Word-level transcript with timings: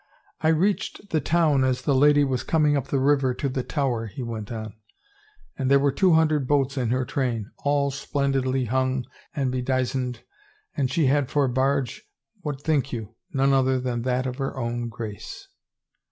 "I 0.41 0.47
reached 0.47 1.09
the 1.11 1.21
town 1.21 1.63
as 1.63 1.83
the 1.83 1.93
lady 1.93 2.23
was 2.23 2.41
coming 2.43 2.75
up 2.75 2.87
the 2.87 2.99
river 2.99 3.35
to 3.35 3.47
the 3.47 3.61
Tower," 3.61 4.07
he 4.07 4.23
went 4.23 4.51
on," 4.51 4.73
and 5.59 5.69
there 5.69 5.77
were 5.77 5.91
two 5.91 6.13
hun 6.13 6.27
dred 6.29 6.47
boats 6.47 6.75
in 6.75 6.89
her 6.89 7.05
train, 7.05 7.51
all 7.59 7.91
splendidly 7.91 8.65
hung 8.65 9.05
and 9.35 9.53
bediz 9.53 9.93
ened 9.95 10.21
and 10.75 10.89
she 10.89 11.05
had 11.05 11.29
for 11.29 11.47
barge— 11.47 12.01
what 12.41 12.61
think 12.63 12.91
you?— 12.91 13.13
none 13.31 13.53
other 13.53 13.79
than 13.79 14.01
that 14.01 14.25
of 14.25 14.37
her 14.37 14.57
own 14.57 14.89
Grace 14.89 15.47